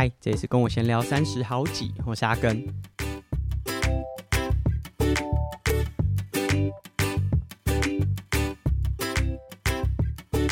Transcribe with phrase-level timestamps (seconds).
[0.00, 2.66] 嗨，这里是跟我闲聊三十好几，我是阿根。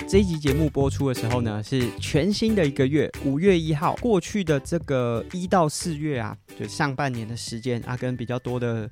[0.06, 3.96] 这一集节目播出的时候呢，是全新的一个月，五月一号。
[4.02, 8.90] 过去的这个一到四月啊，就上半年的时间，阿根比较多的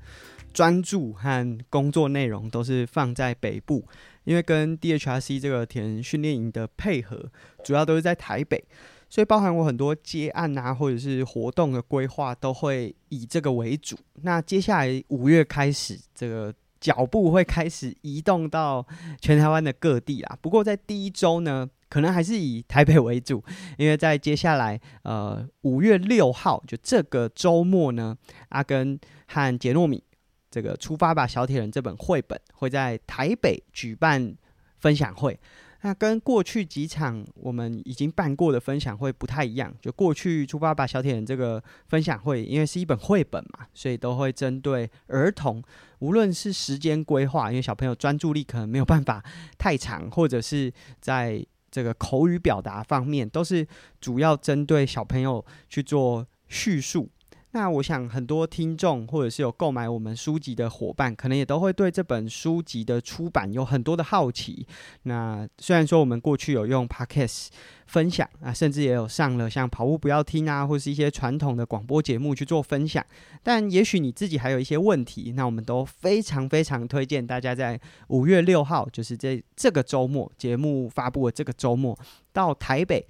[0.54, 3.86] 专注和工作内容都是放在北部，
[4.24, 7.30] 因为跟 DHRC 这个田训练营的配合，
[7.62, 8.64] 主要都是在台北。
[9.08, 13.96] 所以，包含我很多接案啊，或者是活动的规划，都会以这个为主。
[14.22, 18.84] 那接下来五月开始，这个脚步会开始移动到
[19.20, 20.38] 全台湾的各地啊。
[20.42, 23.42] 不过，在第一周呢，可能还是以台北为主，
[23.78, 28.16] 因为在接下来呃五月六号，就这个周末呢，
[28.48, 28.98] 阿根
[29.28, 30.02] 和杰诺米
[30.50, 34.34] 这个出发吧小铁人这本绘本会在台北举办
[34.78, 35.38] 分享会。
[35.82, 45.62] 那跟过去几场我们已经办过的分享会不太一样，就过去出发吧小铁人这个分享会，因为是一本绘本嘛，所以都会针对儿童，
[46.00, 49.22] 无论是时间规划，因为小朋友专注力可能没有办法
[49.58, 53.66] 太长，或者是在这个口语表达方面，都是
[54.00, 57.08] 主要针对小朋友去做叙述。
[57.52, 64.66] 那我想，很多听众或者是有购买我们书籍的伙伴，可能也都会对这本书籍的出版有很多的好奇。
[65.04, 67.46] 那虽然说我们过去有用 Podcast
[67.86, 73.02] 分享啊，甚至也有上了像跑步不要听啊，或是一些传统的广播节目去做分享，
[73.42, 81.98] 但也许你自己还有一些问题，那我们都非常非常推荐大家在五月六号，就是这这个周末节目发布的这个周末，
[82.34, 83.06] 到台北。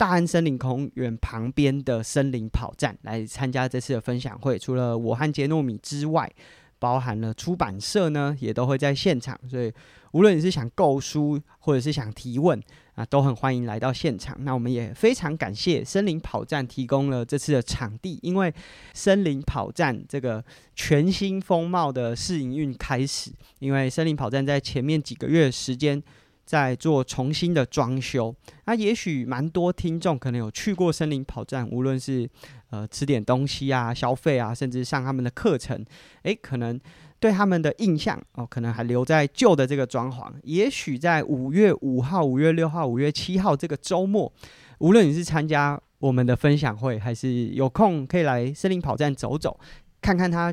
[0.00, 6.32] 大安森林公园旁边的森林跑站来参加这次的分享会，除了我和杰糯米之外，
[6.78, 9.38] 包含了出版社呢，也都会在现场。
[9.46, 9.70] 所以，
[10.12, 12.58] 无论你是想购书或者是想提问
[12.94, 14.34] 啊，都很欢迎来到现场。
[14.40, 18.50] 那我们也非常感谢森林跑站提供了这次的场地，因为
[18.94, 20.42] 森林跑站这个
[20.74, 26.02] 全新风貌的试营运开始，因为森林跑站在前面几个月时间。
[26.50, 28.34] 在做重新的装修，
[28.64, 32.28] 那也许蛮多听众可能有去过森林跑站，无论是
[32.70, 35.84] 呃吃点东西啊、消费啊，甚至上他们的课程，
[36.24, 36.76] 诶，可能
[37.20, 40.28] 对他们的印象哦，可能还留在旧的这个装潢。
[40.42, 44.32] 也许在五月五号、五月六号、五月七号这个周末，
[44.80, 49.56] 无论你是参加我们的分享会，还是有空可以来森林跑站走走，
[50.00, 50.52] 看看它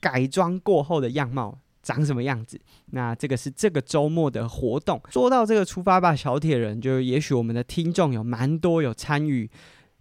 [0.00, 1.56] 改装过后的样貌。
[1.82, 2.60] 长什么样子？
[2.92, 5.00] 那这个是这个周末的活动。
[5.10, 9.50] 说到这个出发吧，小铁人，就是也许我们的听众有蛮多有参与。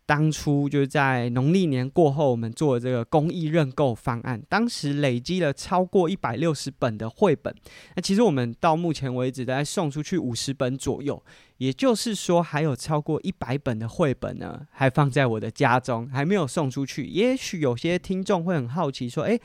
[0.05, 7.53] 当初就是在农历年过后，我们做这个公益认购方案，当时累积了超过一百六十本的绘本。
[7.95, 11.23] 那其实我们到目前为止，大概送出去五十本左右，
[11.57, 17.05] 也就是说，还有超过一百本的绘本呢，还放在我的家中，还没有送出去。
[17.05, 19.39] 也许有些听众会很好奇，说：“诶……”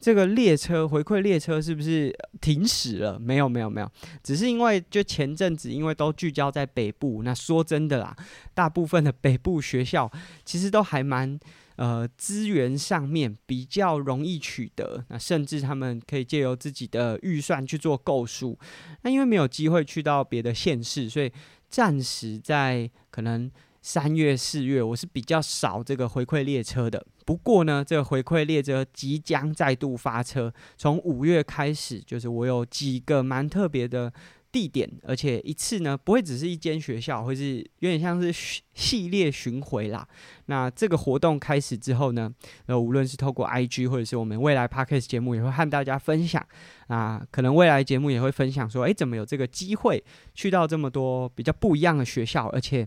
[0.00, 3.18] 这个列车回馈列车是不是停驶了？
[3.18, 7.22] 没有，没有，没有，只是因为就前阵子，因为都聚焦在北部。
[7.22, 8.16] 那说真的啦，
[8.54, 10.10] 大部分的北部学校
[10.44, 11.38] 其实都还蛮
[11.76, 18.58] 呃资源上面比较容易取得，那甚至他们可以借由自己的预算去做购书。
[19.02, 21.30] 那因为没有机会去到别的县市，所以
[21.68, 23.50] 暂时在可能。
[23.82, 27.02] 三月、四月，我是比较少这个回馈列车的。
[27.30, 34.12] 不过呢，这个回馈列车即将再度发车，从五月开始，就是我有几个蛮特别的
[34.50, 38.32] 地点，而且一次呢不会只是一间学校，会是有点像是
[38.74, 40.04] 系列巡回啦。
[40.46, 42.28] 那这个活动开始之后呢，
[42.66, 46.44] 呃，无论是透过 IG 或者是我们未来 Podcast 节目，也会和大家分享。
[46.88, 50.02] 啊，可能未来节目也会分享说，诶，怎么有这个机会
[50.34, 52.84] 去到这么多比较不一样的学校，而且。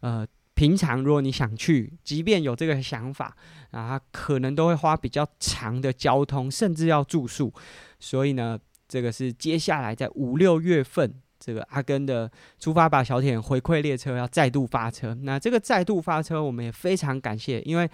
[0.00, 3.36] 呃，平常如果你想去，即便有这个想法
[3.72, 7.52] 啊，可能都会花比较长的交通，甚至要住宿。
[7.98, 8.56] 所以呢，
[8.86, 12.30] 这个是接下来在五六月份，这个阿根的
[12.60, 15.12] 出发吧小铁回馈列车要再度发车。
[15.22, 17.90] 那这个再度发车，我们也非常感谢，因为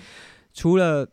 [0.53, 1.09] 除了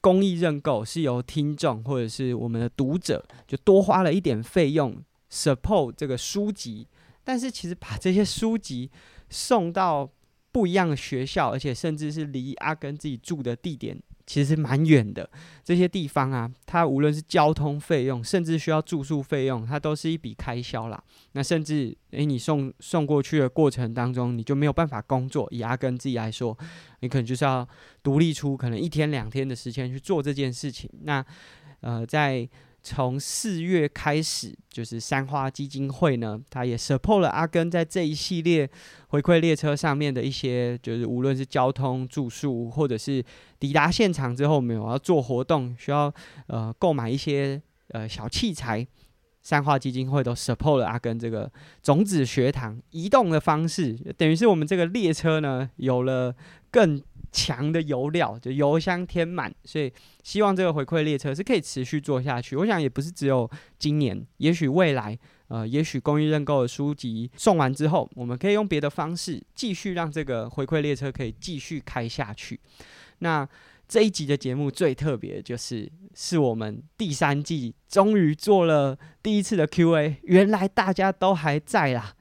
[0.00, 4.96] 公益认购是由听众或者是我们的读者就多花了一点费用
[5.28, 6.86] support 这个书籍，
[7.24, 8.88] 但是其实把这些书籍
[9.28, 10.08] 送到。
[10.58, 13.96] 不一样的学校，而且甚至是离阿根自己住的地点
[14.26, 15.30] 其实蛮远的。
[15.62, 21.00] 这些地方啊，它无论是交通费用，甚至需要住宿费用，它都是一笔开销啦。
[21.30, 25.46] 那甚至，诶，你送送过去的过程当中，你就没有办法工作。
[25.52, 26.58] 以阿根自己来说，
[27.02, 27.66] 你可能就是要
[28.02, 30.90] 独立出可能一天两天的时间去做这件事情。
[31.04, 31.24] 那
[31.82, 32.48] 呃，在
[32.88, 38.66] 从四月开始，就是三花基金会呢，他也 support 了阿根在这一系列
[39.08, 43.22] 回馈列车上面的一些，就是无论是交通、住宿，或者是
[43.58, 46.10] 抵达现场之后，我们有要做活动，需要
[46.46, 48.86] 呃购买一些呃小器材，
[49.42, 51.52] 三花基金会都 support 了阿根这个
[51.82, 56.34] 种子学堂移动的方式，等于是我们这个列车呢有了
[56.70, 57.02] 更。
[57.30, 59.92] 强的油料，就油箱填满，所以
[60.22, 62.56] 希望这个回馈列车是可以持续做下去。
[62.56, 63.48] 我想也不是只有
[63.78, 72.58] 今年，也许未来，呃，也许公益认购的书籍送完之后，我们可以用别的方式继续让这个回馈列车可以继续开下去。
[73.18, 73.48] 那
[73.86, 82.14] 这一集的节目最特别就是，是我们第三季终于做了第一次的 Q&A，原来大家都还在啦，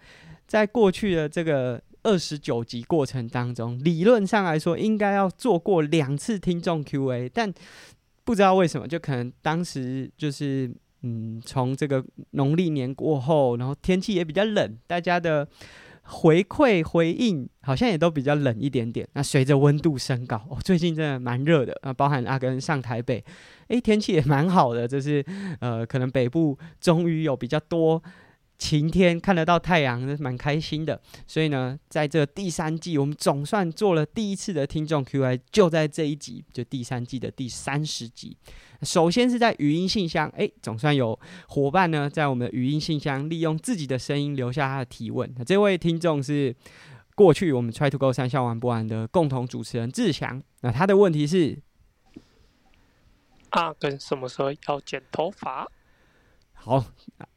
[0.46, 1.82] 在过去的这个。
[2.04, 7.54] 二十九集过程当中，理论上来说应该要做过两次听众 Q&A，但
[8.24, 10.70] 不知道为什么，就可能当时就是
[11.04, 15.48] 嗯，从这个农历年过后，然后天气也比较冷，大家的
[16.02, 19.08] 回馈回应好像也都比较冷一点点。
[19.14, 23.24] 那随着温度升高， 哦，最近真的蛮热的啊，包含阿根上台北，
[23.68, 25.24] 诶，天气也蛮好的，就是
[25.60, 28.02] 呃，可能北部终于有比较多。
[28.58, 31.00] 晴天看得到太阳，蛮开心的。
[31.28, 38.36] 所以呢，在这第三季，我们总算做了第一次的听众 Q&A，就在这一集，就第三季的第三十集。
[38.82, 41.18] 首先是在语音信箱，哎，总算有
[41.48, 45.32] 伙伴呢，在我们的语音信箱利用自己的声音留下他的提问。
[45.46, 46.56] 这位听众是
[47.16, 50.42] 过去我们 Try to Go 三笑玩不完的共同主持人志祥。
[50.62, 51.60] 那他的问题是：
[53.50, 55.68] 阿根什么时候要剪头发？
[56.58, 56.86] 好。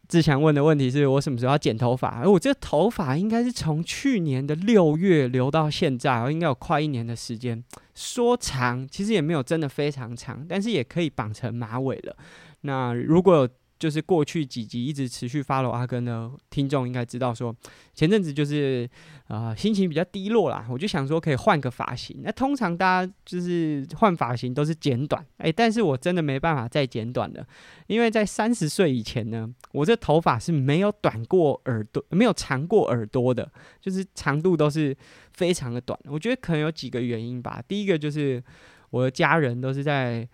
[0.08, 2.28] 志强问的问题是我什么时候要剪头发？
[2.28, 7.62] 我这头发应该是从去年的六月留到现在，应该有快一年的时间。
[7.94, 12.16] 说长，其实也没有真的非常长，但是也可以绑成马尾了。
[12.62, 13.48] 那如果有
[13.80, 17.56] 就是过去几集一直持续 follow 阿根的听众应该知道，说
[17.94, 18.88] 前阵子就是
[19.26, 22.20] 啊、心情比较低落啦，我就想说可以换个发型。
[22.22, 27.46] 那通常大家就是换发型都是剪短，哎、但是我真的没办法再剪短了，
[27.86, 33.50] 因为在三十岁以前呢，我这头发是没有短过耳朵，没有长过耳朵的，
[33.80, 34.94] 就是长度都是
[35.32, 35.98] 非常的短。
[36.04, 38.42] 我觉得可能有几个原因吧，第一个就是
[38.90, 40.28] 我的家人都是在。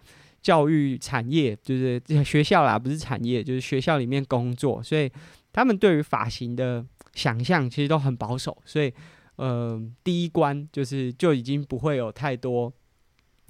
[0.46, 5.10] 教育产业就是学校啦，不是产业，就是学校里面工作，所以
[5.52, 8.94] 他们对于发型的想象其实都很保守，所以
[9.34, 12.72] 呃，第一关就是就已经不会有太多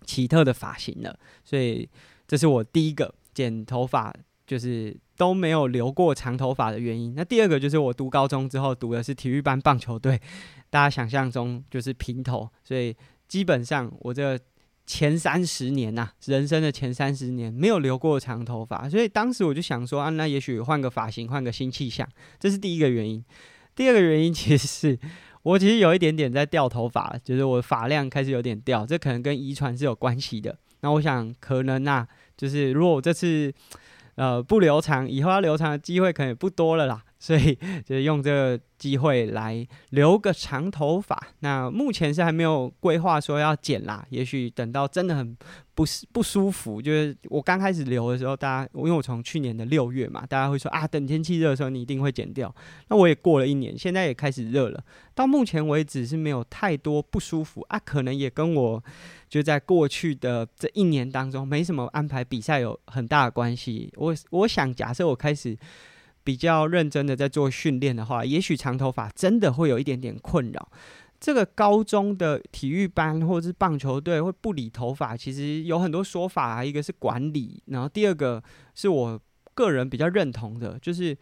[0.07, 1.15] 奇特的发型了，
[1.45, 1.87] 所以
[2.27, 4.11] 这是我第一个剪头发
[4.47, 7.15] 就是都没有留过长头发的原因。
[7.15, 10.19] 那第二个就是我读高中之后读的是体育班棒球队，
[10.71, 12.97] 大家想象中就是平头，所以
[13.29, 14.41] 基本上我这。
[14.87, 23.23] 前三十年呐、啊，人生的前三十年没有留过长头发，所以当时我就想说啊，那也许换个发型，换个新气象，这是第一个原因。
[23.75, 24.99] 第二个原因其实是
[25.43, 30.57] 我其实有一点点在掉头发，就是我发量开始有点掉，这可能跟遗传是有关系的。
[30.81, 32.07] 那我想可能呐、
[32.37, 33.53] 就是如果我这次
[34.15, 37.03] 呃不留长，以后要留长的机会可能也不多了啦。
[37.27, 41.21] 所以就用这个机会来留个长头发。
[41.41, 45.37] 那目前是还没有规划说要剪啦，也许等到真的很
[45.75, 52.55] 不不舒服，就是我刚开始留的时候，大家因为我从去年的六月嘛，大家会说啊，等天气热的时候你一定会剪掉。
[52.87, 54.81] 那我也过了一年，现在也开始热了，
[55.13, 58.81] 到目前为止是没有太多不舒服啊，可能也跟我
[59.29, 63.93] 就在过去的这一年当中没什么安排比赛有很大的关系。
[63.97, 65.59] 我我想假设我开始。
[66.27, 70.69] 比较认真的在做训练的话，也许长头发真的会有一点点困扰。
[71.21, 76.65] 这个高中的体育班或者是棒球队会不理头发，其实有很多说法啊。
[76.65, 78.43] 一个是管理，然后第二个
[78.75, 79.21] 是我
[79.55, 81.17] 个人比较认同的，就是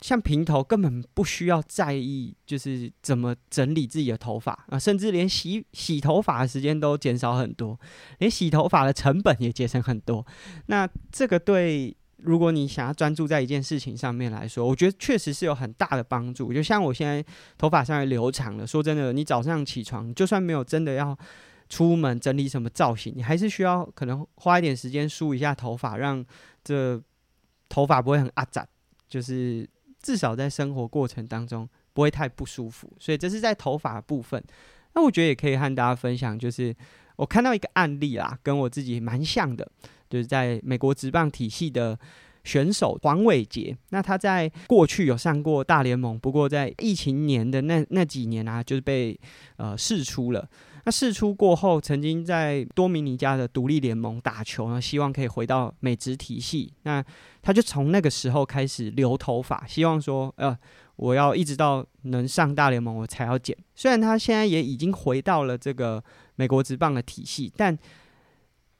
[0.00, 7.78] 像平头根本不需要在意，就是怎么整理自己的头发啊，甚至连洗洗头发的时间都减少很多，
[8.18, 10.26] 连洗头发的成本也节省很多。
[10.66, 11.96] 那这个对。
[12.22, 16.52] 如果你想要专注在一件事情上面来说，我觉得确实是有很大的帮助。
[16.52, 17.24] 就像我现在
[17.58, 21.18] 头发稍微留长了，说真的，你早上起床，就算没有真的要
[21.68, 26.24] 出门整理什么造型，你还是需要可能花一点时间梳一下头发，让
[26.62, 27.02] 这
[27.68, 28.66] 头发不会很阿杂，
[29.08, 29.68] 就是
[30.00, 32.92] 至少在生活过程当中不会太不舒服。
[33.00, 34.42] 所以这是在头发部分。
[34.94, 36.72] 那我觉得也可以和大家分享，就是
[37.16, 39.68] 我看到一个案例啦，跟我自己蛮像的。
[40.12, 41.98] 就是在美国职棒体系的
[42.44, 43.74] 选手黄伟杰。
[43.88, 49.18] 那他在过去有上过大联盟，不过在疫情年的那那几年啊，就是被
[49.56, 50.46] 呃释出了。
[50.84, 56.72] 那试出过后，曾经在多米尼加的独立联盟打球呢，希望可以回到美职体系。
[56.82, 57.02] 那
[57.40, 60.58] 他就从那个时候开始留头发，希望说，呃，
[60.96, 63.56] 我要一直到能上大联盟我才要剪。
[63.76, 66.02] 虽然他现在也已经回到了这个
[66.34, 67.78] 美国职棒的体系，但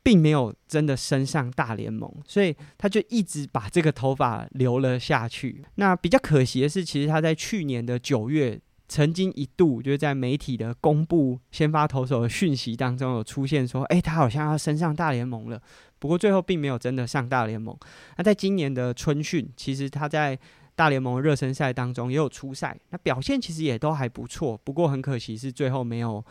[0.02, 5.64] 并没有真的升上大联盟，所以他就一直把这个头发留了下去。
[5.76, 8.60] 那比较可惜的是，其实他在去年的九月。
[8.88, 15.58] 曾经一度就是在媒体的公布先发投手的讯息当中有出现说，诶，他好像要升上大联盟了。
[15.98, 17.74] 不过最后并没有真的上大联盟。
[18.18, 20.38] 那在今年的春训，其实他在
[20.74, 24.58] 大联盟热身赛当中也有出赛，那表现其实也都还不错。
[24.62, 26.22] 不过很可惜是最后没有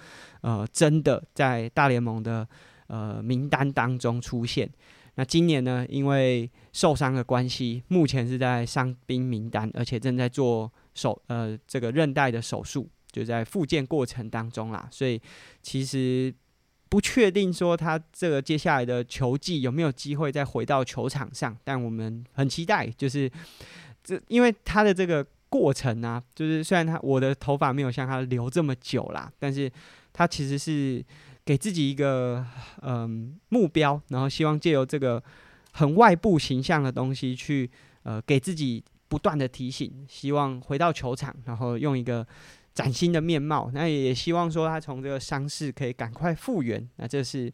[0.41, 2.47] 呃真的在大联盟的
[2.91, 4.69] 呃名单当中出现。
[5.15, 10.71] 那今年呢，因为受伤的关系，目前是在伤兵名单，而且正在做。
[10.93, 15.17] 手呃，这个韧带的手术就在复健过程当中啦，所以
[15.61, 16.35] 其实
[16.89, 23.31] 不确定说他这个接下来的球季有没有机会再回到球场上，但我们很期待，就是
[24.03, 29.71] 这因为他的这个过程啊，就是虽然他我的头发没有像他留这么久啦，但是
[30.11, 31.01] 他其实是
[31.45, 32.45] 给自己一个
[32.81, 35.23] 嗯、目标，然后希望借由这个
[35.73, 37.69] 很外部形象的东西去
[38.03, 38.83] 呃给自己。
[39.11, 42.25] 不断的提醒，希望回到球场，然后用一个
[42.73, 43.69] 崭新的面貌。
[43.73, 46.89] 那也希望说他从这个伤势可以赶快复原。
[46.95, 47.51] 那这是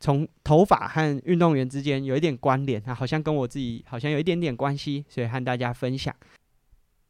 [0.00, 6.14] 从头发和运动员之间有一点关联，那好像跟我自己好像有一点点关系，所以和大家分享。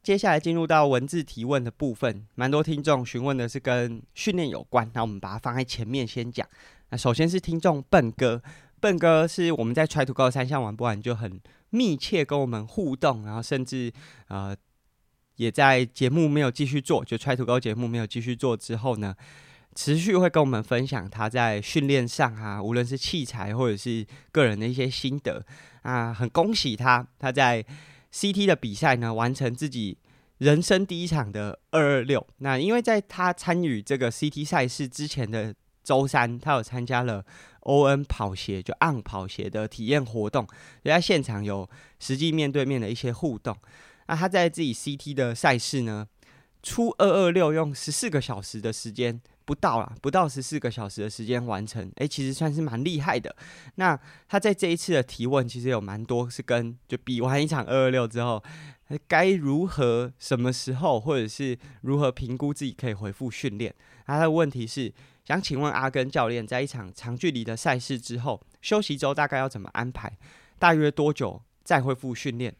[0.09, 6.49] 接下来进入到文字提问的部分，蛮多听众询问的是跟训练有关，那我们把它放在前面先讲。
[6.89, 8.41] 那首先是听众笨哥，
[8.79, 11.39] 笨哥是我们在 Try to Go 三项玩不完就很。
[11.69, 13.93] 密切跟我们互动，然后甚至
[14.29, 14.57] 呃，
[15.35, 19.15] 也在节目没有继续做，就 Try to Go 节目没有继续做之后呢，
[19.75, 25.45] 持续会跟我们分享他在训练上啊，无论是器材或者是个人的一些心得
[25.83, 27.63] 啊，很恭喜他，他在
[28.13, 29.97] CT 的比赛呢，完成自己
[30.37, 32.25] 人生第一场的二二六。
[32.37, 37.25] 那因为在他参与这个 CT 赛事之前的周三，他有参加了。
[37.63, 40.47] ON 跑鞋就 On 跑鞋的体验活动，
[40.83, 43.55] 也在现场有实际面对面的一些互动。
[44.07, 46.07] 那他在自己 CT 的赛事呢，
[46.63, 53.35] 出二二六用十四个小时的时间不到啦，不到十四个小时的时间完成，诶、其实算是蛮厉害的。
[53.77, 58.43] 那他在这一次的提问，其实有蛮多是跟就比完一场二二六之后，
[59.07, 63.73] 该如何、什么时候，或者是如何评估自己可以恢复训练。
[64.05, 64.93] 他的问题是。
[65.25, 70.17] 想请问阿根教练，在一场长距离的赛事之后，休息周大概要怎么安排？
[70.57, 72.55] 大约多久再恢复训练？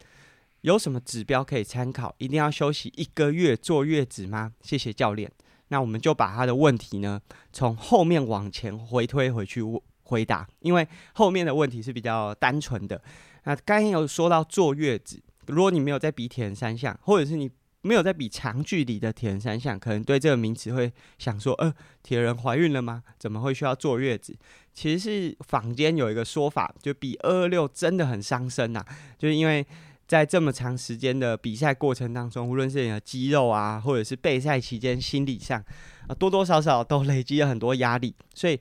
[0.60, 2.14] 有什么指标可以参考？
[2.18, 4.52] 一定要休息一个月坐月子吗？
[4.62, 5.32] 谢谢教练。
[5.70, 7.20] 那我们就把他的问题呢，
[7.52, 9.60] 从后面往前回推回去
[10.02, 13.02] 回答，因为后面的问题是比较单纯的。
[13.44, 17.50] 那刚才有说到坐月子，如果你没有在比铁人三项，或者是你。
[17.82, 23.02] 没有在比长距离的铁人三项，可能对这个名词会想说：呃，铁人怀孕了吗？
[23.18, 24.36] 怎么会需要坐月子？
[24.74, 28.84] 其实是坊间有一个说法，就比二二六真的很伤身呐、
[29.16, 29.66] 就是因为
[30.10, 35.64] 在这么长时间的比赛过程当中，无论是你的肌肉啊，或者是备赛期间心理上
[36.08, 38.58] 啊，多多少少都累积了很多压力，所以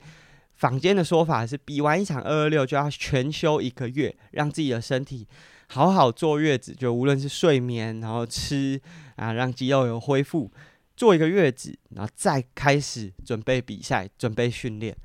[0.54, 5.28] 坊间的说法是，比完一场二二六就要全休一个月，让自己的身体。
[5.66, 8.80] 好好坐月子，就无论是睡眠，然后吃
[9.16, 10.52] 啊，让肌肉有恢复，
[10.96, 14.96] 坐一个月子，然后再开始准备比赛，准备训练。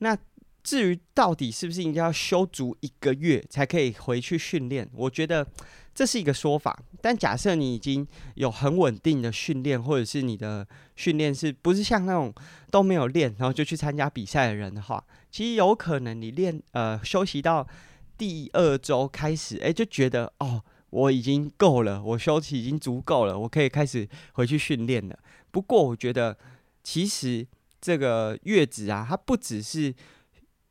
[0.00, 0.18] 那
[0.62, 5.46] 至于到底是不是应该要休足一个月才可以回去训练，我觉得
[5.94, 6.78] 这是一个说法。
[7.00, 10.66] 但假设你已经有很稳定的训练，或者是你的
[10.96, 12.32] 训练是不是像那种
[12.70, 17.66] 都没有练，然后就去参加比赛的人的话，其实有可能你练呃休息到。
[18.18, 25.18] 第二周开始，哎，就觉得哦，我已经够了，我休息已经足够了，我可以开始回去训练了。
[25.50, 26.36] 不过，我觉得
[26.84, 27.44] 其实
[27.80, 29.92] 这个月子啊，它不只是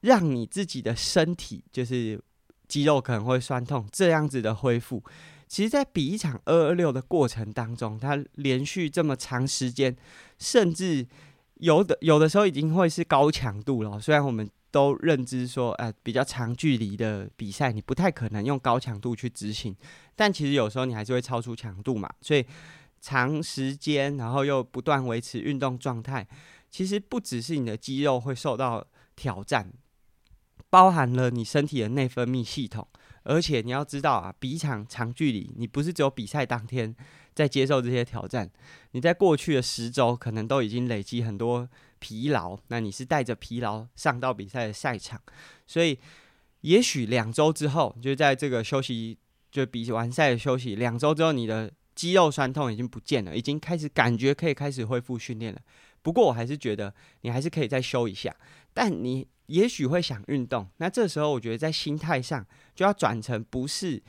[0.01, 2.21] 让你自己的身体就是
[2.67, 5.03] 肌肉可能会酸痛这样子的恢复，
[5.47, 9.95] 其实在比一场二二六的过程当中，它连续这么长时间，
[10.37, 11.07] 甚至
[11.55, 13.99] 有的有的时候已经会是高强度了。
[13.99, 14.49] 虽然我们。
[14.73, 19.75] 都认知说，呃，比较长距离的比赛，你不太可能用高强度去执行，
[20.15, 22.09] 但其实有时候你还是会超出强度嘛。
[22.21, 22.45] 所以
[23.01, 26.25] 长时间，然后又不断维持运动状态，
[26.69, 28.81] 其实不只是你的肌肉会受到
[29.17, 29.69] 挑战，
[30.71, 32.87] 包含了你身体的内分泌系统，
[33.23, 36.95] 而且你要知道啊，比一场长距离，你不是只有比赛当天
[37.35, 38.49] 在接受这些挑战，
[38.91, 45.21] 你在过去的十周可能都已经累积很多疲劳，那你是带着疲劳上到比赛的赛场，
[45.67, 45.99] 所以
[46.61, 49.17] 也许两周之后，就在这个休息，
[49.51, 55.59] 就比完赛的休息两周之后，你的肌肉酸痛已经不见了，已经开始感觉可以开始恢复训练了。
[56.01, 58.33] 不过我还是觉得你还是可以再休一下，
[58.73, 64.01] 但你也许会想运动，那这时候我觉得在心态上就要转成不是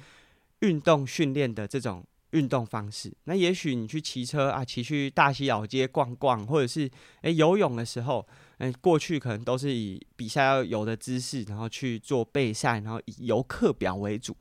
[0.61, 3.12] 运动训练的这种运动方式。
[3.25, 6.88] 那也许你去骑车啊，骑去大溪老街逛逛，或者是
[7.22, 8.26] 诶、游泳的时候，
[8.58, 14.37] 嗯、过去可能都是以比赛要游的姿势，然后去做备赛，然后以游课表为主。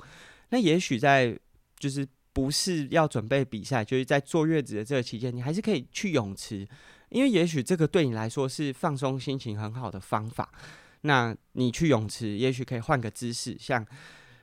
[0.49, 1.37] 那也许在
[1.79, 6.67] 就是不是要准备比赛，就是在坐月子的这个期间，你还是可以去泳池。
[7.09, 10.49] 因为也许这个对你来说是放松心情很好的方法，
[11.01, 13.85] 那你去泳池也许可以换个姿势，像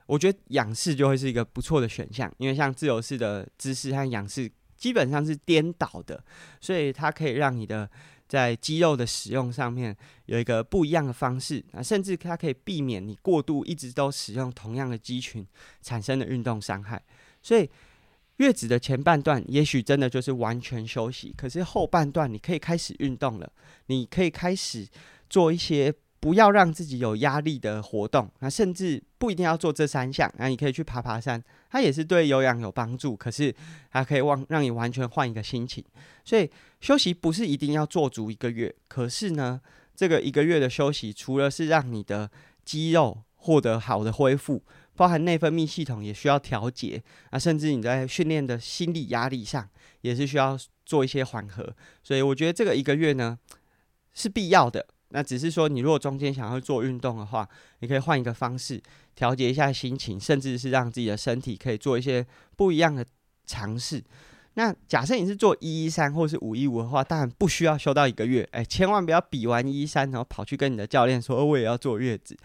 [0.06, 6.22] 我觉得仰式就会是一个不错的选项，因为像自由式的姿势和仰式基本上是颠倒的，
[6.60, 7.90] 所以它可以让你的
[8.26, 9.96] 在肌肉的使用上面
[10.26, 15.46] 有一个不一样的方式，啊，甚至它可以避免你过度一直都使用同样的肌群
[15.82, 17.02] 产生的运动伤害，
[17.42, 17.68] 所以。
[18.38, 23.52] 月子的前半段也许真的就是完全休息，可是后半段你可以开始运动了，
[23.86, 24.86] 你可以开始
[25.28, 33.54] 做一些不要让自己有压力的活动，那甚至不一定要做这三项，那你可以去爬爬山，它也是对有氧有帮助，可是
[33.90, 35.84] 它可以让让你完全换一个心情，
[36.24, 39.60] 所以休息不是一定要做足一个月，可是呢，
[39.94, 42.30] 这个一个月的休息除了是让你的
[42.64, 44.62] 肌肉获得好的恢复。
[44.96, 49.68] 包含内分泌系统也需要调节啊，甚至你在训练的心理压力上
[50.00, 51.72] 也是需要做一些缓和，
[52.02, 53.38] 所以我觉得这个一个月呢
[54.12, 54.84] 是必要的。
[55.10, 57.48] 那只是说，你如果中间想要做运动的话，
[57.80, 58.80] 你可以换一个方式
[59.14, 63.04] 调节一下心情，甚至是让自己的身体可以做一些不一样的
[63.46, 64.02] 尝试。
[64.54, 72.36] 那假设你是做一一三或是五一五的话，当然不需要休到一个月，哎，千万不要比完一一三然后跑去跟你的教练说，我也要坐月子。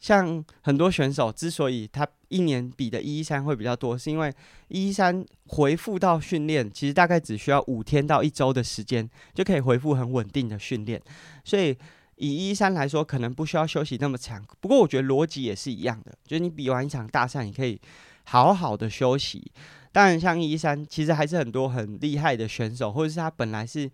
[0.00, 4.32] 像很多选手之所以他一年比的一一三会比较多，是因为
[4.68, 11.00] 一一三回复到训练，其实大概只需要五天到一周的时间就可以恢复很稳定的训练，
[11.44, 11.76] 所以
[12.16, 14.44] 以一一三来说，可能不需要休息那么长。
[14.60, 17.80] 不过我觉得逻辑也是一样的，就是你比完一场大赛，你可以
[18.24, 19.50] 好好的休息。
[19.90, 23.90] 当然，像一一三，其实还是很多很厉害的选手，或者是他本来是。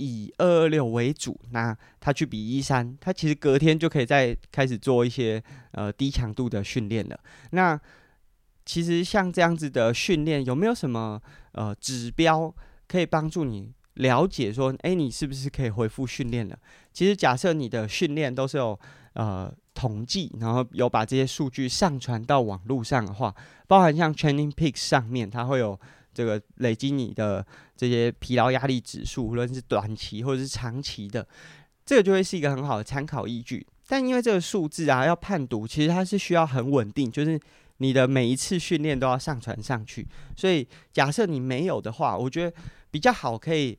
[0.00, 7.20] 以二二六为主，那他去比一三，他其实隔天就可以再开始做一些呃低强度的训练了。
[7.50, 7.78] 那
[8.64, 11.20] 其实像这样子的训练，有没有什么
[11.52, 12.52] 呃指标
[12.88, 16.58] 可以帮助你了解说，哎，你是不是可以恢复训练了？
[16.92, 18.78] 其实假设你的训练都是有
[19.12, 23.34] 呃统计，然后有把这些数据上传到网络上的话，
[23.68, 25.78] 包含像 Training Peaks 上面，它会有。
[26.12, 27.44] 这个累积你的
[27.76, 31.26] 这些疲劳压力指数，无论是短期或者是长期的，
[31.86, 33.66] 这个就会是一个很好的参考依据。
[33.86, 37.40] 但因为这个数字啊，要判读，其实它是需要很稳定，就是
[37.78, 40.06] 你的每一次训练都要上传上去。
[40.36, 42.56] 所以假设你没有的话，我觉得
[42.90, 43.76] 比较好可以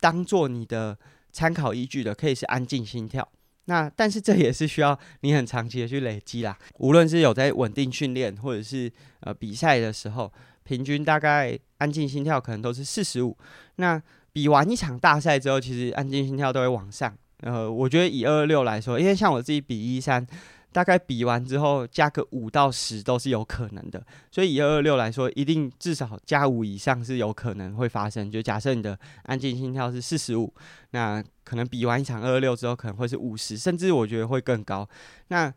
[0.00, 0.98] 当做你的
[1.30, 3.28] 参考依据的，可以是安静心跳。
[3.66, 6.58] 那但是这也是需要你很长期的去累积啦。
[6.78, 8.90] 无论是有在稳定训练，或者是
[9.20, 10.32] 呃比赛的时候。
[10.64, 13.36] 平均大概安静心跳可能都是四十五。
[13.76, 14.00] 那
[14.32, 17.14] 比完一场大赛之后，其实安静心跳都会往上。
[17.40, 20.24] 呃，我觉得以二二六来说，因为像我自己比一三，
[20.70, 24.00] 大概比完之后加个五到十都是有可能的。
[24.30, 28.30] 所以以二二六来说，一定至少加五以上是有可能会发生。
[28.30, 30.54] 就假设你的安静心跳是四十五，
[30.92, 34.88] 那可能比完一场二二六之后可能会是五十，甚至我觉得会更高。
[35.28, 35.52] 那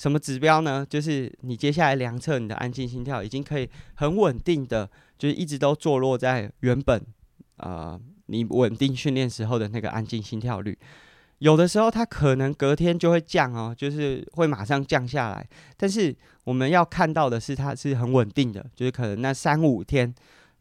[0.00, 0.86] 什么指标呢？
[0.88, 7.04] 就是你接下来量测你的安静心跳，已经可以很稳定的，就是一直都坐落在原本
[7.58, 10.78] 呃你稳定训练时候的那个安静心跳率。
[11.40, 15.46] 有的时候它可能隔天就会降哦，就是会马上降下来。
[15.76, 20.14] 但是我们要看到的是它是很稳定的，就是可能那三五天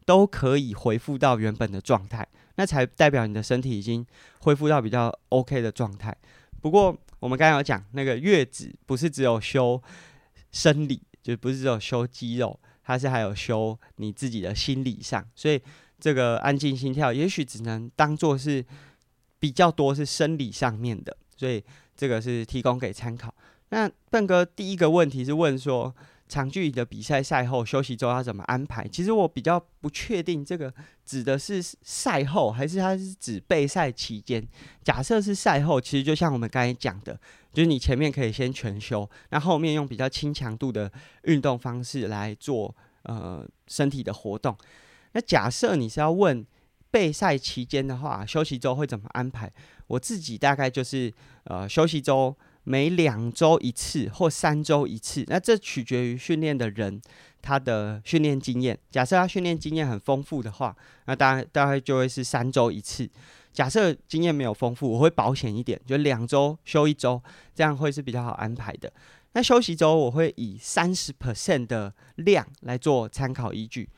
[0.05, 4.05] 都可以恢复到原本的状态，那才代表你的身体已经
[4.41, 6.13] 恢复到比较 OK 的状态。
[6.61, 9.81] 不过，我们刚刚有讲，那个月子不是只有修
[10.51, 15.25] 生理，就不是只有修肌肉，它是还有修你自己的心理上。
[15.35, 15.61] 所以，
[15.99, 18.65] 这个安静心跳也许只能当做是
[19.39, 21.15] 比较多是生理上面的。
[21.35, 21.63] 所以，
[21.95, 23.33] 这个是提供给参考。
[23.69, 25.93] 那笨哥第一个问题是问说，
[26.29, 28.87] 长距离的比赛赛后休息周要怎么安排？
[28.87, 30.71] 其实我比较不确定，这个
[31.03, 34.47] 指的是赛后还是它是指备赛期间？
[34.83, 37.19] 假设是赛后，其实就像我们刚才讲的，
[37.51, 40.91] 就是你前面可以先全休，那后面用比较轻强度的
[41.23, 44.55] 运动方式来做呃身体的活动。
[45.13, 46.45] 那假设你是要问
[46.91, 49.51] 备赛期间的话，休息周会怎么安排？
[49.87, 51.11] 我自己大概就是
[51.45, 52.37] 呃休息周。
[52.69, 57.01] 每两周一次或三周一次，那这取决于训练的人
[57.41, 58.77] 他的训练经验。
[58.91, 63.09] 假设他训练经验很丰富的话，那大概大概就会是三周一次。
[63.51, 67.19] 假设经验没有丰富，我会保险一点，就两周休一周，
[67.55, 68.93] 这样会是比较好安排的。
[69.33, 73.89] 那休息周我会以三十 percent 的量来做参考依据。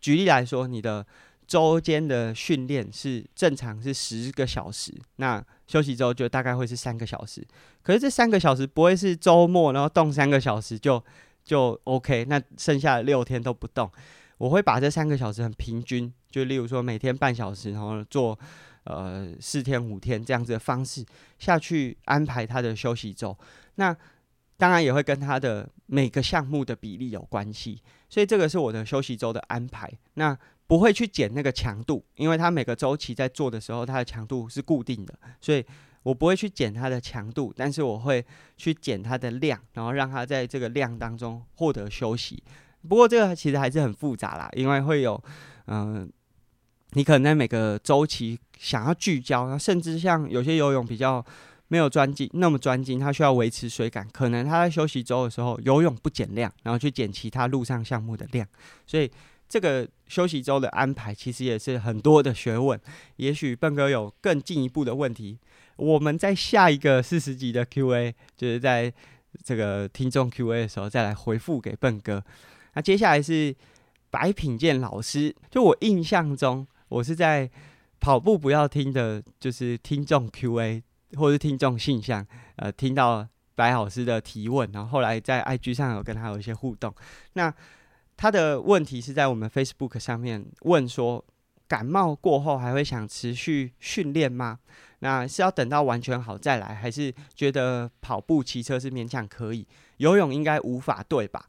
[0.00, 1.06] 举例来说，你的
[1.46, 7.46] 周间的训练是正常是十个小时，那休息周就大概会是三个小时，
[7.82, 11.02] 可是这三个小时不会是周末，然后动三个小时就
[11.44, 13.90] 就 OK，那剩下的六天都不动。
[14.38, 18.38] 我会把这三个小时很平均，就例如说每天半小时，然后做
[18.84, 21.04] 呃四天五天这样子的方式
[21.38, 23.36] 下去安排他的休息周。
[23.76, 23.96] 那
[24.58, 27.80] 当然也会跟他的每个项目的比例有关系，
[28.10, 29.90] 所以这个是我的休息周的安排。
[30.14, 30.36] 那
[30.68, 35.64] 不会去减那个强度，因为它每个周期在做的时候，它的强度是固定的，所以
[36.02, 38.24] 我不会去减它的强度，但是我会
[38.56, 42.42] 去减它的量，然后让它在这个量当中获得休息。
[42.88, 45.22] 不过这个其实还是很复杂啦，因为会有，
[45.66, 46.10] 嗯、
[46.90, 51.24] 你可能在每个周期想要聚焦，甚至像有些游泳比较
[51.68, 58.44] 没有专精那么专精，它需要维持水感，可能他在休息周的时候游泳不减量，然后去减其他陆上项目的量，
[58.84, 59.08] 所以。
[59.48, 62.78] 这个休息周的安排其实也是很多的学问，
[63.16, 65.38] 也许笨哥有更进一步的问题，
[65.76, 68.92] 我们在下一个四十集的 Q&A，就是在
[69.44, 72.24] 这个听众 Q&A 的时候再来回复给笨哥。
[72.74, 73.54] 那接下来是
[74.10, 77.48] 白品健老师，就我印象中，我是在
[78.00, 80.82] 跑步不要听的，就是听众 Q&A
[81.16, 86.92] 或是听众信箱，呃，听到白老师的提问，然后后来在 IG 上有跟他有一些互动，
[87.34, 87.54] 那。
[88.16, 91.24] 他的问题是在我们 Facebook 上面问说，
[91.68, 94.58] 感冒过后还会想持续训练吗？
[95.00, 99.66] 那是要等到完全好再来，还是觉得跑步、骑车是勉强可以？
[99.98, 101.46] 游泳应该无法对吧？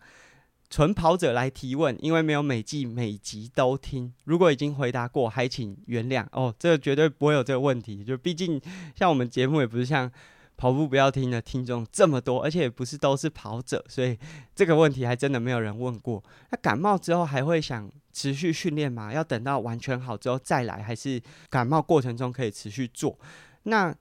[0.69, 4.13] 纯跑者来提问，因为没有每季每集都听。
[4.25, 6.53] 如果已经回答过，还请原谅哦。
[6.59, 8.61] 这个绝对不会有这个问题，就毕竟
[8.93, 10.11] 像我们节目也不是像。
[10.57, 14.17] 跑步不要听的听众这么多，而且不是都是跑者，所以
[14.55, 16.21] 这个问题还真的没有人问过。
[16.49, 19.13] 那感冒之后还会想持续训练吗？
[19.13, 23.17] 要等到完全好之后再来，还是感冒过程中可以持续做？
[23.63, 23.95] 那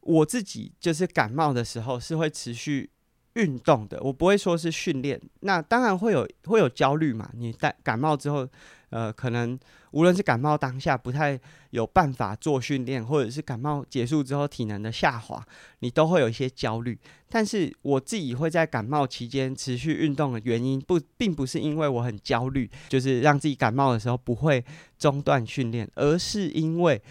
[0.00, 2.88] 我自己就是感冒的时候是会持续
[3.36, 5.20] 运动的，我不会说是训练。
[5.40, 8.48] 那当然会有会有焦虑嘛，你感感冒之后。
[8.90, 9.58] 呃，可能
[9.90, 11.38] 无论是感冒当下不太
[11.70, 15.44] 有办法做训练，或者是感冒结束之后体能的下滑，
[15.80, 16.96] 你都会有一些焦虑。
[17.28, 24.64] 但是我自己会在感冒期间持续运动的原因，不，并不是因为我很焦虑，就是让自己感冒的时候不会
[24.96, 27.02] 中断训练，而是因为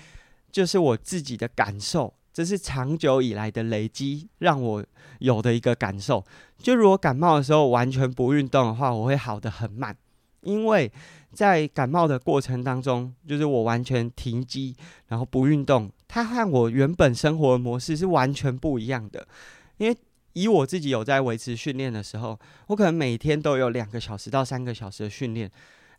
[0.50, 4.86] 就是我自己的感受，这是长久以来的累积让我
[5.20, 6.22] 有的一个感受。
[6.58, 9.96] 就如果感冒的时候完全不运动的话，我会好得很慢，
[10.42, 10.92] 因为。
[11.36, 14.74] 在感冒的过程当中，就是我完全停机，
[15.08, 19.28] 然后不运动，它和我原本生活的模式是完全不一样的。
[19.76, 19.98] 因为
[20.32, 25.52] 以我自己有在维持训练的时候，我可能每天都有两个小时到三个小时的训练。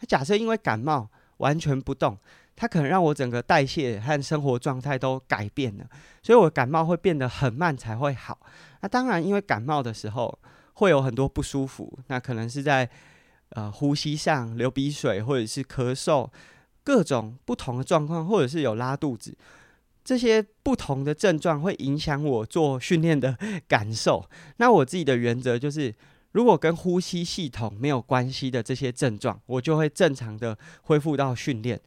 [0.08, 1.06] 假设因为感冒
[1.38, 2.16] 完全不动，
[2.54, 5.84] 它可能让我整个代谢和生活状态都改变了，
[6.22, 8.38] 所以我感冒会变得很慢才会好。
[8.80, 10.38] 那当然，因为感冒的时候
[10.74, 12.88] 会有很多不舒服，那可能是在。
[13.50, 16.28] 呃，呼吸上流鼻水，或者是咳嗽，
[16.82, 19.38] 各种不同的状况，或者是有拉肚子，
[20.04, 24.28] 这些不同的症状会影响我做训练的 感受。
[24.56, 25.94] 那我自己的原则就是，
[26.36, 31.80] 如果跟呼吸系统没有关系的这些症状，我就会正常的恢复到训练。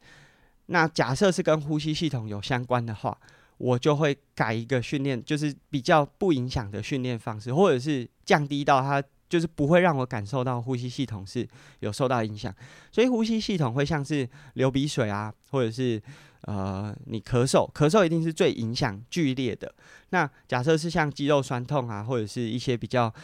[0.66, 3.16] 那假设是跟呼吸系统有相关的话，
[3.58, 9.00] 我就会改一个训练，就是比较不影响的训练方式，或者是降低到它。
[9.28, 11.46] 就是不会让我感受到呼吸系统是
[11.78, 12.52] 有受到影响，
[12.90, 16.02] 所以呼吸系统会像是流鼻水啊，或者是
[16.40, 19.72] 呃你咳嗽，咳嗽一定是最影响剧烈的。
[20.08, 23.14] 那假设是像肌肉酸痛啊，或者是一些比较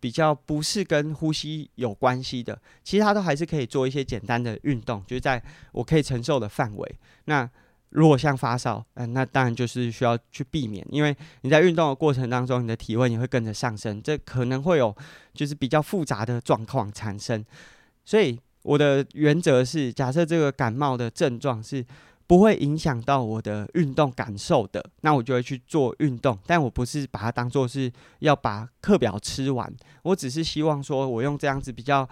[0.00, 6.94] 比较不是跟呼吸有关系的，其他都还是可以做一些简单的运动，就是在我可以承受的范围。
[7.24, 7.48] 那
[7.90, 14.94] 如果像发烧，嗯、那当然就是需要去避免，因为你在运动的过程当中，你的体温也会跟着上升，这可能会有
[15.32, 17.44] 就是比较复杂的状况产生。
[18.04, 21.82] 所以我的原则是，假设这个感冒的症状是
[22.28, 26.38] 不会影响到我的运动感受的，那我就会去做运动。
[26.46, 32.06] 但我不是把它当做是要把课表吃完，我只是希望说我用这样子比较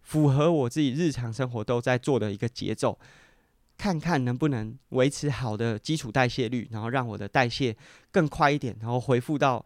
[0.00, 2.98] 符合我自己日常生活都在做的一个节奏。
[3.78, 7.74] 看看能不能维持好的基础代谢率，然后让我的代谢
[8.10, 9.64] 更快一点，然后恢复到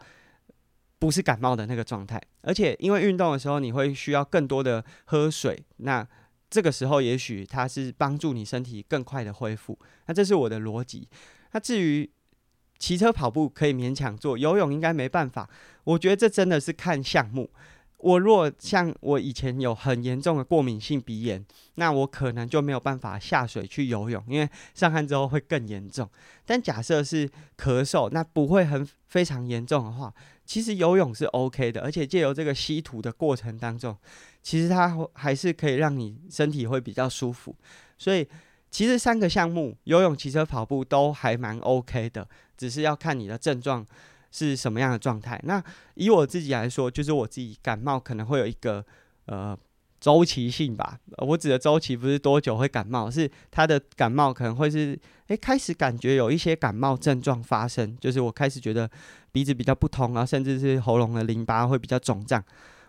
[0.99, 2.21] 不是感冒的那个状态。
[2.43, 6.07] 而且因为运动的时候你会需要更多的喝水，那
[6.49, 9.79] 这个时候也许它是帮助你身体更快的恢复。
[10.07, 11.09] 那这是我的逻辑。
[11.53, 12.09] 那至于
[12.79, 15.49] 骑车跑步可以勉强做，游泳应该没办法。
[15.85, 17.51] 我觉得这真的是看项目。
[17.99, 21.45] 我若像我以前有很严重的过敏性鼻炎，
[21.77, 26.09] 那我可能就没有办法下水去游泳，因为上岸之后会更严重。
[26.45, 30.13] 但假设是咳嗽，那不会很非常严重的话，
[30.45, 33.97] 其实游泳是 OK 的，而且借由这个吸吐的过程当中，
[34.47, 37.53] 其实它还是可以让你身体会比较舒服。
[37.99, 38.25] 所以
[38.71, 43.85] 其实三个项目，游泳、骑车、跑步都还蛮 OK 的，只是要看你的症状。
[44.33, 45.41] 是什么样的状态？
[45.45, 45.63] 那
[45.95, 48.85] 以我自己来说，就是我自己感冒可能会有一个
[49.27, 49.57] 呃
[49.99, 50.99] 周期性吧。
[51.19, 58.91] 我指的周期不是多久会感冒，是他的感冒可能会是诶、开始感觉有一些感冒症状发生，就是我开始觉得
[59.33, 62.45] 鼻子比较不通啊，甚至是喉咙的淋巴会比较肿胀。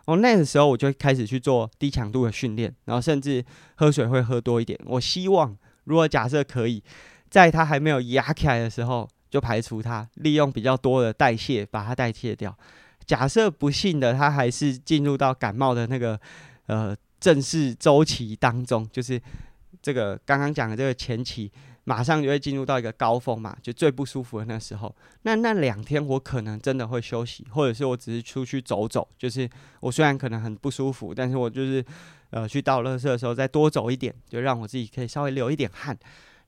[0.08, 4.78] 哦，那个时候我就开始去做低强度的训练，然后甚至喝水会喝多一点。
[4.86, 6.84] 我希望如果假设可以
[7.30, 9.08] 在它还没有压起来的时候。
[9.30, 12.58] 就排除它，利用比较多的代谢把它代谢掉。
[13.06, 16.18] 假设不幸的，它还是进入到感冒的那个
[16.68, 19.22] 呃正式周期当中，就是
[19.82, 21.52] 这个刚刚讲的这个前期，
[21.90, 24.94] 马上就会进入到一个高峰嘛，就最不舒服的那时候。
[25.22, 31.82] 那那两天我可能真的会休息，或者是我只是出去走走，就是我虽然可能很不舒服，但是我就是
[32.32, 35.98] 呃去倒垃圾的时候再多走一点，就让我自己可以稍微流一点汗。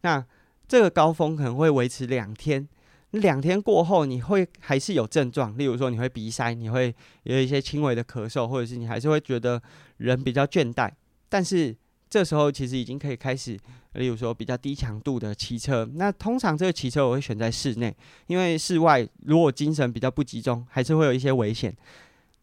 [0.02, 0.22] 那
[0.68, 2.68] 这个高峰可能会维持两天，
[3.12, 9.62] 两天过后你会还是有症状，例如说你会鼻塞，你会有一些轻微的咳嗽，或者是你还是会觉得
[9.96, 10.92] 人比较倦怠。
[11.30, 11.74] 但是
[12.10, 13.58] 这时候其实已经可以开始，
[13.94, 15.88] 例如说比较低强度的骑车。
[15.94, 17.96] 那通常这个骑车我会选在室内，
[18.28, 21.76] 因为室外如果精神比较不集中，还是会有一些危险。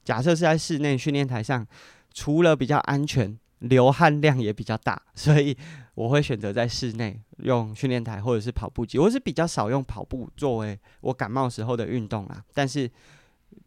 [0.05, 1.67] 假设是在室内训练台上，
[2.15, 5.57] 除了比较安全，流汗量也比较大，所以
[5.95, 8.99] 我会选择在室内用训练台或者是跑步机。
[8.99, 12.89] 我是比较少用跑步作为我感冒时候的运动啦，但是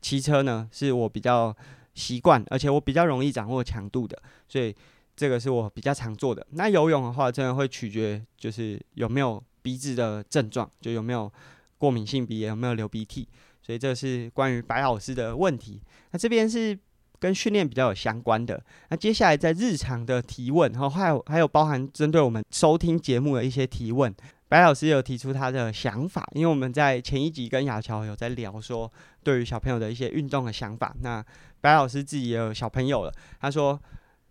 [0.01, 1.53] 骑车呢是我比较
[1.93, 4.73] 习惯，而且我比较容易掌握强度的，所以
[5.19, 6.47] 这个是我比较常做的。
[6.51, 11.29] 那游泳的话，真的会取决就是有没有鼻子的症状，就有没有
[11.77, 13.27] 过敏性鼻炎，有没有流鼻涕。
[13.61, 15.81] 所以这是关于白老师的问题。
[16.11, 16.79] 那这边是。
[17.21, 24.15] 跟训练比较有相关的，那接下来在日常的提问，然后还有还有包含针对我们收听节目的一些提问，
[24.47, 28.89] 白老师有提出他的想法，因为我们在前一集跟雅乔有在聊说，
[29.21, 31.21] 对于小朋友的一些运动的想法，那
[31.59, 33.77] 白老师自己也有小朋友了，他说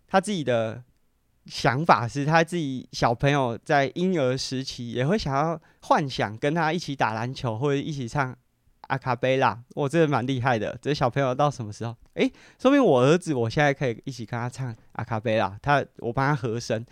[0.09, 0.83] 他自己的
[1.47, 8.37] 想法是他自己小朋友在婴儿时期也会想要幻想跟他一起打篮球或者一起唱。
[8.89, 10.75] 阿卡贝拉，我真的蛮厉害的。
[10.81, 11.95] 这小朋友到什么时候？
[12.15, 15.59] 诶、欸，说明我儿子，我现在可以一起跟他唱阿卡贝拉。
[15.61, 16.83] 他，我帮他和声。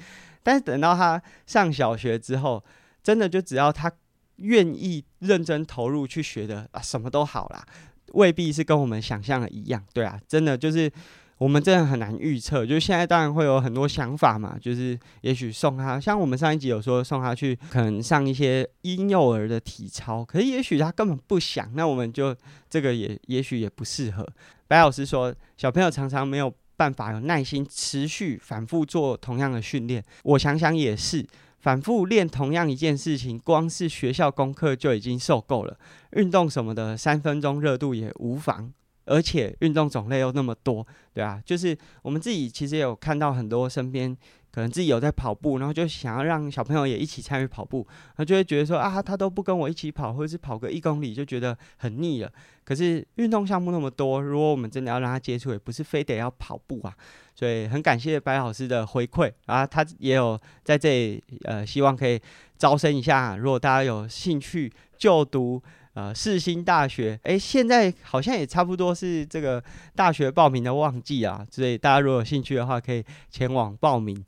[0.43, 2.63] 但是等到他上小学之后，
[3.03, 3.91] 真的就只要他
[4.37, 7.65] 愿意认真投入去学的啊，什么都好啦。
[8.13, 9.83] 未必是跟我们想象的一样。
[9.95, 10.93] 对啊，真的就是。
[11.39, 22.35] 我们真的很难预测，就是现在当然会有很多想法嘛，就是也许送他，像我们上一集有说送他去可能上一些婴幼儿的体操，可是也许他根本不想，那我们就
[22.71, 24.27] 这个也也许也不适合。
[24.67, 31.27] 白老师说，小朋友常常没有办法有耐心持续反复做同样的训练，我想想也是，
[31.61, 35.79] 反复练同样一件事情，光是学校功课就已经受够了，
[36.13, 38.73] 运动什么的三分钟热度也无妨。
[39.07, 44.15] 而且运动种类又那么多，对啊，就是我们自己其实也有看到很多身边
[44.53, 52.31] 可能自己有在跑步，然后就想要让小朋友也一起参与跑步，他就会觉得说啊，他都不跟我一起跑，或者是跑个一公里就觉得很腻了。
[52.65, 56.93] 可是运动项目那么多，如果我们真的要让他接触，也不是非得要跑步啊。
[57.35, 62.21] 所以很感谢白老师的回馈啊，他也有在这里呃，希望可以
[62.59, 65.63] 招生一下，如果大家有兴趣就读。
[65.97, 74.23] 呃，世新大学，诶，现在好像也差不多是这个大学报名的旺季啊，所以大家如果有兴趣的话，可以前往报名。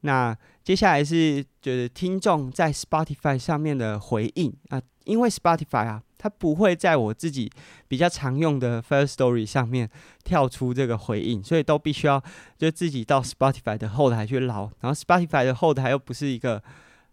[0.00, 4.50] 那接下来是就是听众在 Spotify 上面的回应。
[4.70, 7.52] 啊，因为 Spotify 啊，它不会在我自己
[7.88, 9.90] 比较常用的 First Story 上面
[10.24, 12.24] 跳出这个回应，所以都必须要
[12.56, 16.62] 就自己到 Spotify 的后台去捞，然后 Spotify 的后台又不是一个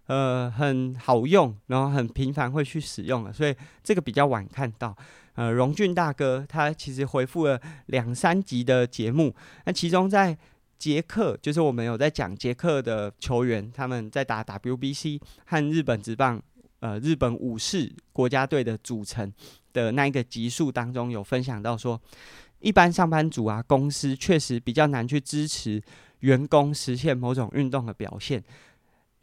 [0.08, 4.96] 呃很好用，然后很频繁会去使用的，所以这个比较晚看到。
[5.36, 9.34] 呃，荣俊大哥他其实回复了两三集的节目，
[9.66, 10.38] 那其中在
[10.78, 16.40] 捷克，就是我们有在讲捷克的球员他们在打 WBC 和日本职棒，
[16.82, 19.34] 呃，日本武士国家队的组成
[19.72, 22.00] 的那一个集数当中，有分享到说，
[22.60, 25.82] 一般上班族啊，公司确实比较难去支持
[26.20, 28.44] 员工实现某种运动的表现，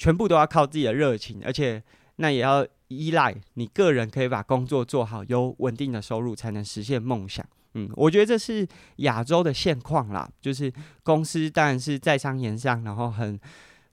[0.01, 1.83] 全部都要靠自己的热情，而且
[2.17, 2.67] 那也要。
[2.91, 7.47] 依赖你个人可以把工作做好，有稳定的收入，才能实现梦想。
[7.75, 10.73] 嗯，我觉得这是亚洲的现况啦，就是
[11.05, 13.39] 公司当然是在商言商，然后很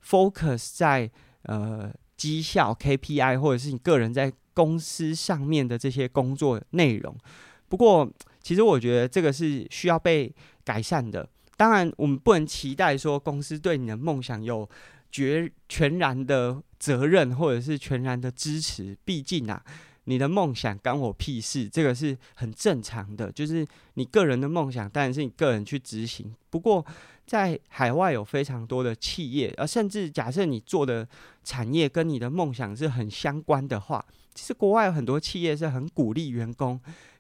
[0.03, 1.07] focus 在
[1.43, 7.15] 呃绩效 KPI，或者是你个人在公司上面的这些工作内容。
[7.69, 11.29] 不过，其实我觉得这个是需要被改善的。
[11.55, 14.67] 当然，我们不能期待说公司对你的梦想有
[15.11, 19.63] 绝全然的责任，或者是全然的支持，毕竟啊，
[20.03, 23.31] 你的梦想干我屁事，这个是很正常的。
[23.31, 23.65] 就是
[23.95, 26.33] 你个人的梦想，当然是你个人去执行。
[26.49, 26.85] 不过，
[27.25, 31.07] 在海外有非常多的企业，而甚至假设你做的
[31.43, 36.79] 产业跟你的梦想是很相关的话，其实国外有很多企业是很鼓励员工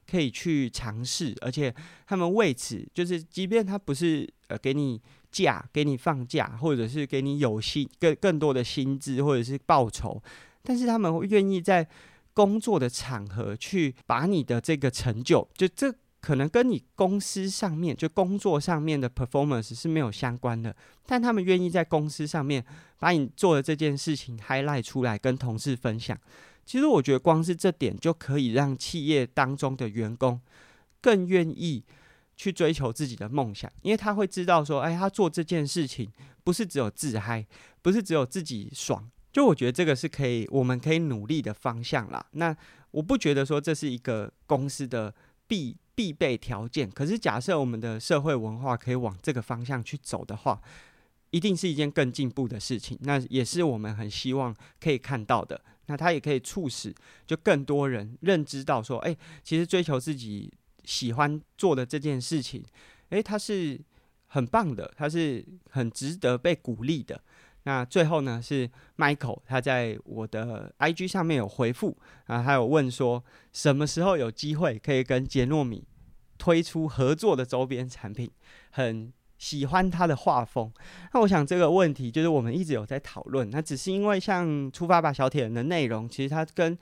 [0.09, 1.73] 可以去尝试，而且
[2.05, 5.01] 他们为此，就是即便他不是呃给你。
[5.43, 10.21] 假给你放假，或者是给你有薪更更多的薪资，或者是报酬，
[10.63, 11.87] 但是他们会愿意在
[12.33, 22.65] 工作的场合去把你的这个成就，就这可能跟你公司上面就工作上面的 performance 是没有相关的，但他们愿意在公司上面
[22.97, 26.17] 把你做的这件事情 highlight 出来跟同事分享。
[26.65, 30.41] 其实我觉得光是这点就可以让企业当中的员工
[30.99, 31.83] 更愿意。
[32.37, 36.07] 去追求自己的梦想，因为他会知道说，哎，他做这件事情
[36.43, 37.43] 不是只有自嗨，
[37.81, 39.09] 不是只有自己爽。
[39.33, 42.23] 就我觉得这个是可以，我们可以努力的方向啦。
[42.31, 42.55] 那
[42.91, 45.13] 我不觉得说这是一个公司的
[45.47, 46.89] 必必备条件。
[46.89, 50.61] 可是假设我们的社会文化可以往这个方向去走的话，
[51.31, 52.97] 一定是一件更进步的事情。
[53.01, 55.59] 那也是我们很希望可以看到的。
[55.87, 56.93] 那它也可以促使
[57.25, 60.53] 就更多人认知到说，哎，其实追求自己。
[60.87, 62.63] 喜欢做的这件事情，
[63.09, 63.77] 诶，他是
[64.27, 67.21] 很棒的，他是很值得被鼓励的。
[67.63, 71.97] 那最后呢，是 Michael，他在我的 IG 上面有回复
[72.27, 73.21] 啊，还有问说
[73.51, 75.83] 什么时候有机会可以跟杰诺米
[76.37, 78.31] 推出合作的周边产品，
[78.71, 80.71] 很喜欢他的画风。
[81.13, 86.77] 那我想这个问题就是我们一直有在讨论，那只是因为像出发吧小铁人的内容，其实它跟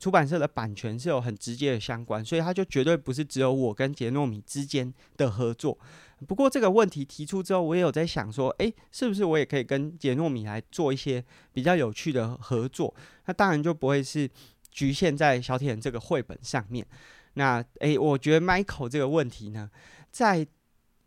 [0.00, 5.78] 出版社的版权是有很直接的相关，所以他就绝对不是只有我跟杰诺米之间的合作。
[6.26, 12.94] 不过这个问题提出之后，我也有在想说，诶，是不是我也可以跟杰诺米来做一些比较有趣的合作？
[13.26, 14.28] 那当然就不会是
[14.70, 16.86] 局限在小铁人这个绘本上面。
[17.34, 19.70] 那诶，我觉得 Michael 这个问题呢，
[20.10, 20.46] 在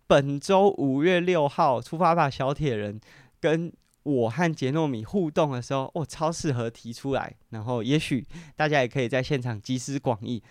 [0.05, 3.01] 本周五月六号出发吧小铁人
[3.41, 3.73] 跟。
[4.07, 7.35] 我和杰糯米互动的时候，哦，超适合提出来。
[7.49, 10.41] 然后，也许大家也可以在现场集思广益，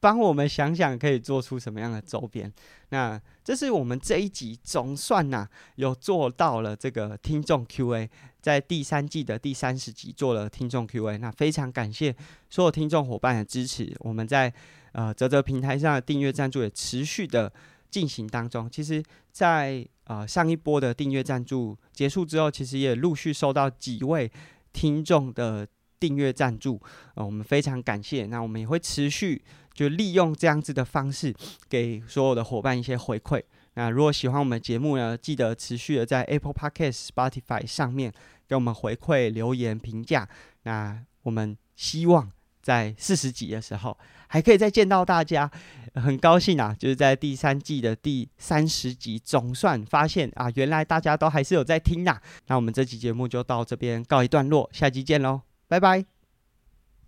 [0.00, 2.52] 帮我们想想可以做出什么样的周边。
[2.90, 8.10] 那这是我们这一集总算呐、有做到了这个听众 Q&A，
[8.42, 11.16] 在第三季的第三十集做了听众 Q&A。
[11.16, 12.14] 那非常感谢
[12.50, 13.96] 所有听众伙伴的支持。
[14.00, 14.52] 我们在
[14.92, 17.50] 呃泽泽平台上的订阅赞助也持续的
[17.96, 18.68] 进行当中。
[18.70, 24.30] 其实，在啊、呃，上一波的订阅赞助结束之后，其实也陆续收到几位
[24.74, 25.66] 听众的
[25.98, 26.78] 订阅赞助，
[27.14, 28.26] 呃，我们非常感谢。
[28.26, 31.34] 那我们也会持续就利用这样子的方式，
[31.70, 33.42] 给所有的伙伴一些回馈。
[33.76, 38.12] 那如果喜欢我们节目呢，记得持续的在 Apple Podcast、Spotify 上面
[38.46, 40.28] 给我们回馈、留言、评价。
[40.64, 42.30] 那我们希望。
[42.66, 45.48] 在四十集的时候，还可以再见到大家，
[45.94, 46.74] 很高兴啊！
[46.76, 52.20] 就是在第三季的第三十集，总算发现啊，原来大家都还是有在听呐。
[52.48, 56.15] 那我们这期节目就到这边告一段落，下期见喽，拜拜。